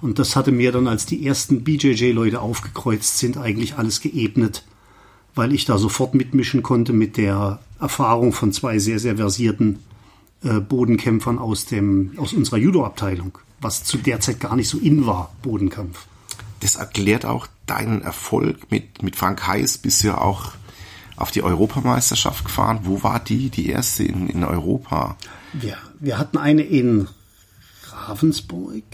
Und 0.00 0.18
das 0.18 0.36
hatte 0.36 0.52
mir 0.52 0.72
dann, 0.72 0.88
als 0.88 1.06
die 1.06 1.26
ersten 1.26 1.62
BJJ-Leute 1.62 2.40
aufgekreuzt 2.40 3.18
sind, 3.18 3.36
eigentlich 3.36 3.76
alles 3.76 4.00
geebnet, 4.00 4.64
weil 5.34 5.52
ich 5.52 5.64
da 5.64 5.78
sofort 5.78 6.14
mitmischen 6.14 6.62
konnte 6.62 6.92
mit 6.92 7.16
der 7.16 7.60
Erfahrung 7.78 8.32
von 8.32 8.52
zwei 8.52 8.78
sehr, 8.78 8.98
sehr 8.98 9.16
versierten 9.16 9.80
äh, 10.42 10.60
Bodenkämpfern 10.60 11.38
aus, 11.38 11.66
dem, 11.66 12.12
aus 12.16 12.32
unserer 12.32 12.58
Judo-Abteilung, 12.58 13.38
was 13.60 13.84
zu 13.84 13.98
der 13.98 14.20
Zeit 14.20 14.40
gar 14.40 14.56
nicht 14.56 14.68
so 14.68 14.78
in 14.78 15.06
war, 15.06 15.32
Bodenkampf. 15.42 16.06
Das 16.60 16.76
erklärt 16.76 17.24
auch 17.24 17.46
deinen 17.66 18.02
Erfolg 18.02 18.70
mit, 18.70 19.02
mit 19.02 19.16
Frank 19.16 19.46
Heiß, 19.46 19.78
bist 19.78 20.02
ja 20.02 20.18
auch 20.18 20.52
auf 21.16 21.30
die 21.30 21.42
Europameisterschaft 21.42 22.44
gefahren. 22.44 22.80
Wo 22.84 23.02
war 23.02 23.20
die, 23.20 23.50
die 23.50 23.68
erste 23.68 24.04
in, 24.04 24.28
in 24.28 24.44
Europa? 24.44 25.16
Wir, 25.52 25.76
wir 25.98 26.18
hatten 26.18 26.38
eine 26.38 26.62
in 26.62 27.08
Ravensburg. 27.90 28.84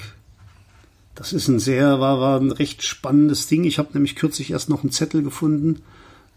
Das 1.16 1.32
ist 1.32 1.48
ein 1.48 1.58
sehr, 1.58 1.98
war, 1.98 2.20
war 2.20 2.38
ein 2.38 2.52
recht 2.52 2.84
spannendes 2.84 3.48
Ding. 3.48 3.64
Ich 3.64 3.78
habe 3.78 3.88
nämlich 3.94 4.14
kürzlich 4.14 4.52
erst 4.52 4.68
noch 4.68 4.82
einen 4.82 4.92
Zettel 4.92 5.22
gefunden, 5.22 5.82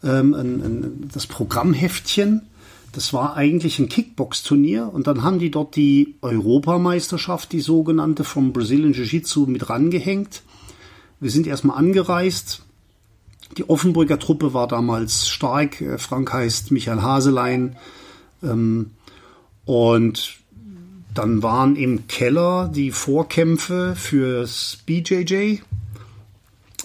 ähm, 0.04 0.34
ein, 0.34 0.62
ein, 0.62 1.10
das 1.14 1.28
Programmheftchen 1.28 2.50
das 2.92 3.14
war 3.14 3.36
eigentlich 3.36 3.78
ein 3.80 3.90
Kickbox-Turnier 3.90 4.92
und 4.92 5.06
dann 5.06 5.24
haben 5.24 5.40
die 5.40 5.52
dort 5.52 5.76
die 5.76 6.16
Europameisterschaft, 6.22 7.52
die 7.52 7.60
sogenannte 7.60 8.24
vom 8.24 8.52
Brazilian 8.52 8.94
Jiu-Jitsu 8.94 9.46
mit 9.46 9.70
rangehängt. 9.70 10.42
Wir 11.20 11.30
sind 11.30 11.46
erstmal 11.46 11.78
angereist. 11.78 12.64
Die 13.58 13.70
Offenburger 13.70 14.18
Truppe 14.18 14.54
war 14.54 14.68
damals 14.68 15.28
stark. 15.28 15.82
Äh, 15.82 15.98
Frank 15.98 16.34
heißt 16.34 16.72
Michael 16.72 17.02
Haselein. 17.02 17.76
Ähm, 18.42 18.92
und 19.66 20.39
dann 21.14 21.42
waren 21.42 21.76
im 21.76 22.08
Keller 22.08 22.70
die 22.74 22.92
Vorkämpfe 22.92 23.96
fürs 23.96 24.80
BJJ. 24.86 25.60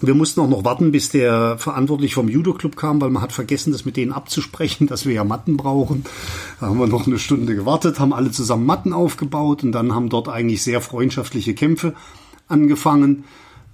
Wir 0.01 0.15
mussten 0.15 0.41
auch 0.41 0.49
noch 0.49 0.65
warten, 0.65 0.93
bis 0.93 1.11
der 1.11 1.57
Verantwortliche 1.59 2.15
vom 2.15 2.29
Judo-Club 2.29 2.77
kam, 2.77 3.01
weil 3.01 3.11
man 3.11 3.23
hat 3.23 3.33
vergessen, 3.33 3.73
das 3.73 3.85
mit 3.85 3.97
denen 3.97 4.13
abzusprechen, 4.13 4.87
dass 4.89 5.07
wir 5.07 5.15
ja 5.15 5.25
Matten 5.25 5.57
brauchen. 5.57 6.05
Da 6.61 6.67
haben 6.67 6.79
wir 6.79 6.87
noch 6.87 7.07
eine 7.07 7.19
Stunde 7.19 7.55
gewartet, 7.55 8.01
haben 8.01 8.13
alle 8.13 8.31
zusammen 8.31 8.67
Matten 8.67 8.93
aufgebaut 8.93 9.63
und 9.63 9.73
dann 9.73 9.95
haben 9.95 10.09
dort 10.09 10.29
eigentlich 10.29 10.63
sehr 10.63 10.81
freundschaftliche 10.81 11.55
Kämpfe 11.55 11.95
angefangen. 12.49 13.25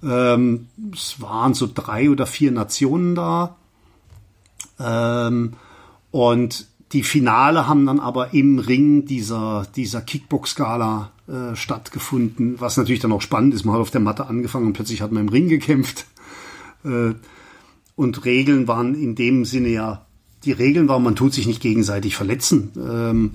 Ähm, 0.03 0.67
es 0.93 1.21
waren 1.21 1.53
so 1.53 1.67
drei 1.73 2.09
oder 2.09 2.25
vier 2.25 2.51
Nationen 2.51 3.15
da. 3.15 3.55
Ähm, 4.79 5.53
und 6.11 6.67
die 6.93 7.03
Finale 7.03 7.67
haben 7.67 7.85
dann 7.85 7.99
aber 7.99 8.33
im 8.33 8.59
Ring 8.59 9.05
dieser, 9.05 9.65
dieser 9.75 10.01
Kickbox-Skala 10.01 11.11
äh, 11.27 11.55
stattgefunden, 11.55 12.59
was 12.59 12.77
natürlich 12.77 12.99
dann 12.99 13.13
auch 13.13 13.21
spannend 13.21 13.53
ist. 13.53 13.63
Man 13.63 13.75
hat 13.75 13.81
auf 13.81 13.91
der 13.91 14.01
Matte 14.01 14.27
angefangen 14.27 14.67
und 14.67 14.73
plötzlich 14.73 15.01
hat 15.01 15.11
man 15.11 15.23
im 15.23 15.29
Ring 15.29 15.47
gekämpft. 15.47 16.05
Äh, 16.83 17.13
und 17.95 18.25
Regeln 18.25 18.67
waren 18.67 18.95
in 18.95 19.15
dem 19.15 19.45
Sinne 19.45 19.69
ja, 19.69 20.05
die 20.43 20.51
Regeln 20.51 20.87
waren, 20.87 21.03
man 21.03 21.15
tut 21.15 21.33
sich 21.33 21.47
nicht 21.47 21.61
gegenseitig 21.61 22.15
verletzen. 22.15 22.71
Ähm, 22.75 23.31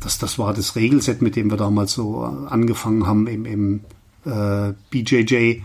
das, 0.00 0.18
das 0.18 0.38
war 0.38 0.52
das 0.52 0.76
Regelset, 0.76 1.22
mit 1.22 1.34
dem 1.34 1.50
wir 1.50 1.56
damals 1.56 1.94
so 1.94 2.22
angefangen 2.22 3.06
haben 3.06 3.26
im, 3.26 3.46
im 3.46 3.80
äh, 4.26 4.74
BJJ. 4.90 5.62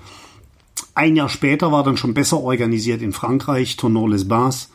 Ein 0.96 1.16
Jahr 1.16 1.30
später 1.30 1.72
war 1.72 1.84
dann 1.84 1.98
schon 1.98 2.14
besser 2.14 2.40
organisiert 2.40 3.02
in 3.02 3.12
Frankreich, 3.12 3.76
Tournoi 3.76 4.08
Les 4.08 4.28
Bains. 4.28 4.70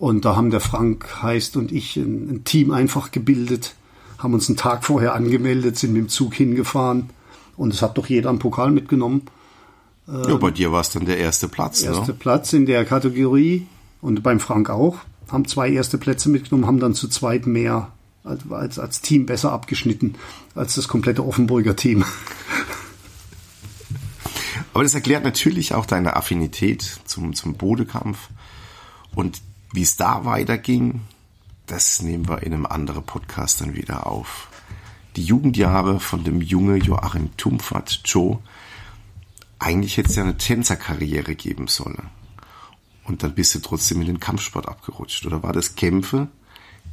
Und 0.00 0.24
da 0.24 0.34
haben 0.34 0.48
der 0.48 0.60
Frank 0.60 1.22
Heist 1.22 1.58
und 1.58 1.70
ich 1.72 1.96
ein, 1.96 2.30
ein, 2.30 2.44
Team 2.44 2.70
einfach 2.70 3.10
gebildet, 3.10 3.74
haben 4.16 4.32
uns 4.32 4.48
einen 4.48 4.56
Tag 4.56 4.82
vorher 4.82 5.14
angemeldet, 5.14 5.76
sind 5.76 5.92
mit 5.92 6.00
dem 6.00 6.08
Zug 6.08 6.32
hingefahren 6.32 7.10
und 7.58 7.74
es 7.74 7.82
hat 7.82 7.98
doch 7.98 8.06
jeder 8.06 8.30
einen 8.30 8.38
Pokal 8.38 8.70
mitgenommen. 8.70 9.26
Ja, 10.06 10.36
bei 10.36 10.52
dir 10.52 10.72
war 10.72 10.80
es 10.80 10.88
dann 10.88 11.04
der 11.04 11.18
erste 11.18 11.48
Platz. 11.48 11.82
Erste 11.82 12.12
ne? 12.12 12.16
Platz 12.18 12.54
in 12.54 12.64
der 12.64 12.86
Kategorie 12.86 13.66
und 14.00 14.22
beim 14.22 14.40
Frank 14.40 14.70
auch. 14.70 14.96
Haben 15.30 15.46
zwei 15.46 15.70
erste 15.70 15.98
Plätze 15.98 16.30
mitgenommen, 16.30 16.66
haben 16.66 16.80
dann 16.80 16.94
zu 16.94 17.06
zweit 17.06 17.46
mehr 17.46 17.92
als, 18.24 18.50
als, 18.50 18.78
als 18.78 19.02
Team 19.02 19.26
besser 19.26 19.52
abgeschnitten 19.52 20.14
als 20.54 20.76
das 20.76 20.88
komplette 20.88 21.26
Offenburger 21.26 21.76
Team. 21.76 22.06
Aber 24.72 24.82
das 24.82 24.94
erklärt 24.94 25.24
natürlich 25.24 25.74
auch 25.74 25.84
deine 25.84 26.16
Affinität 26.16 27.00
zum, 27.04 27.34
zum 27.34 27.52
Bodekampf. 27.52 28.30
Und 29.14 29.42
wie 29.72 29.82
es 29.82 29.96
da 29.96 30.24
weiterging, 30.24 31.00
das 31.66 32.02
nehmen 32.02 32.28
wir 32.28 32.42
in 32.42 32.52
einem 32.52 32.66
anderen 32.66 33.04
Podcast 33.04 33.60
dann 33.60 33.74
wieder 33.74 34.06
auf. 34.06 34.48
Die 35.16 35.24
Jugendjahre 35.24 36.00
von 36.00 36.24
dem 36.24 36.40
junge 36.40 36.76
Joachim 36.76 37.36
Tumfert, 37.36 38.00
Joe, 38.04 38.38
eigentlich 39.58 39.96
hätte 39.96 40.08
es 40.08 40.16
ja 40.16 40.22
eine 40.22 40.36
Tänzerkarriere 40.36 41.34
geben 41.34 41.66
sollen. 41.66 42.08
Und 43.04 43.22
dann 43.22 43.34
bist 43.34 43.54
du 43.54 43.60
trotzdem 43.60 44.00
in 44.00 44.06
den 44.06 44.20
Kampfsport 44.20 44.68
abgerutscht. 44.68 45.26
Oder 45.26 45.42
war 45.42 45.52
das 45.52 45.74
Kämpfe 45.74 46.28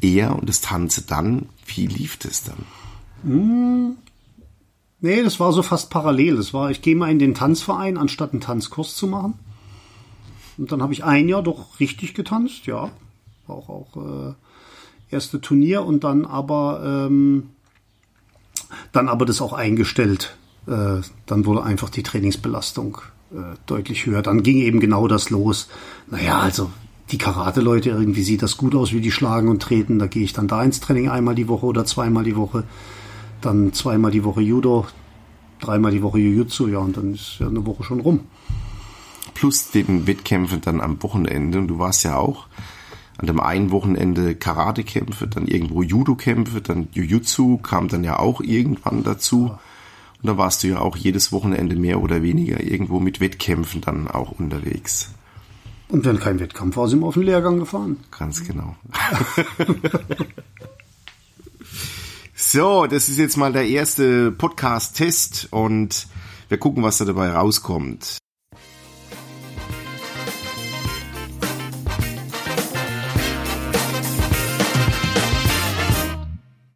eher 0.01 0.35
und 0.35 0.49
das 0.49 0.61
Tanze 0.61 1.03
dann? 1.03 1.49
Wie 1.65 1.87
lief 1.87 2.17
das 2.17 2.43
dann? 2.43 2.65
Hm, 3.23 3.97
Nee, 4.99 5.21
das 5.21 5.39
war 5.39 5.53
so 5.53 5.61
fast 5.61 5.89
parallel. 5.89 6.37
Das 6.37 6.53
war, 6.53 6.71
ich 6.71 6.81
gehe 6.81 6.95
mal 6.95 7.11
in 7.11 7.19
den 7.19 7.35
Tanzverein, 7.35 7.97
anstatt 7.97 8.31
einen 8.31 8.41
Tanzkurs 8.41 8.95
zu 8.95 9.07
machen. 9.07 9.35
Und 10.57 10.71
dann 10.71 10.81
habe 10.81 10.93
ich 10.93 11.03
ein 11.03 11.29
Jahr 11.29 11.43
doch 11.43 11.79
richtig 11.79 12.13
getanzt, 12.13 12.65
ja. 12.65 12.89
Auch 13.47 13.69
auch 13.69 13.95
äh, 13.95 14.33
erste 15.13 15.39
Turnier 15.39 15.85
und 15.85 16.03
dann 16.03 16.25
aber 16.25 17.07
ähm, 17.09 17.49
dann 18.91 19.07
aber 19.07 19.25
das 19.25 19.41
auch 19.41 19.53
eingestellt. 19.53 20.35
Äh, 20.67 21.01
dann 21.25 21.45
wurde 21.45 21.63
einfach 21.63 21.89
die 21.89 22.03
Trainingsbelastung 22.03 22.99
äh, 23.31 23.55
deutlich 23.65 24.05
höher. 24.05 24.21
Dann 24.21 24.43
ging 24.43 24.57
eben 24.57 24.79
genau 24.79 25.07
das 25.07 25.29
los. 25.29 25.69
Naja, 26.09 26.39
also 26.39 26.71
die 27.11 27.17
Karate-Leute, 27.17 27.89
irgendwie 27.89 28.23
sieht 28.23 28.41
das 28.41 28.57
gut 28.57 28.75
aus, 28.75 28.91
wie 28.91 28.99
die 28.99 29.11
schlagen 29.11 29.47
und 29.47 29.61
treten. 29.61 29.99
Da 29.99 30.07
gehe 30.07 30.23
ich 30.23 30.33
dann 30.33 30.49
da 30.49 30.61
ins 30.63 30.81
Training 30.81 31.09
einmal 31.09 31.35
die 31.35 31.47
Woche 31.47 31.65
oder 31.65 31.85
zweimal 31.85 32.25
die 32.25 32.35
Woche 32.35 32.65
dann 33.41 33.73
zweimal 33.73 34.11
die 34.11 34.23
Woche 34.23 34.41
Judo, 34.41 34.85
dreimal 35.59 35.91
die 35.91 36.01
Woche 36.01 36.19
Jiu-Jitsu, 36.19 36.67
ja, 36.67 36.79
und 36.79 36.97
dann 36.97 37.13
ist 37.13 37.37
ja 37.39 37.47
eine 37.47 37.65
Woche 37.65 37.83
schon 37.83 37.99
rum. 37.99 38.21
Plus 39.33 39.71
den 39.71 40.07
Wettkämpfen 40.07 40.61
dann 40.61 40.81
am 40.81 41.01
Wochenende. 41.03 41.59
Und 41.59 41.67
du 41.67 41.79
warst 41.79 42.03
ja 42.03 42.17
auch 42.17 42.47
an 43.17 43.27
dem 43.27 43.39
einen 43.39 43.71
Wochenende 43.71 44.35
Karatekämpfe, 44.35 45.27
dann 45.27 45.47
irgendwo 45.47 45.81
Judo-Kämpfe, 45.81 46.61
dann 46.61 46.87
Jiu-Jitsu 46.93 47.57
kam 47.57 47.87
dann 47.87 48.03
ja 48.03 48.19
auch 48.19 48.41
irgendwann 48.41 49.03
dazu. 49.03 49.57
Und 50.21 50.27
da 50.27 50.37
warst 50.37 50.63
du 50.63 50.67
ja 50.67 50.79
auch 50.79 50.95
jedes 50.95 51.31
Wochenende 51.31 51.75
mehr 51.75 52.01
oder 52.01 52.21
weniger 52.21 52.61
irgendwo 52.61 52.99
mit 52.99 53.19
Wettkämpfen 53.19 53.81
dann 53.81 54.07
auch 54.07 54.31
unterwegs. 54.31 55.11
Und 55.89 56.05
wenn 56.05 56.19
kein 56.19 56.39
Wettkampf 56.39 56.77
war, 56.77 56.87
sind 56.87 56.99
wir 56.99 57.07
auf 57.07 57.13
den 57.13 57.23
Lehrgang 57.23 57.59
gefahren. 57.59 57.97
Ganz 58.11 58.43
genau. 58.43 58.75
So, 62.39 62.85
das 62.85 63.09
ist 63.09 63.17
jetzt 63.17 63.35
mal 63.35 63.51
der 63.51 63.67
erste 63.67 64.31
Podcast-Test 64.31 65.47
und 65.49 66.07
wir 66.49 66.59
gucken, 66.59 66.83
was 66.83 66.99
da 66.99 67.05
dabei 67.05 67.31
rauskommt. 67.31 68.19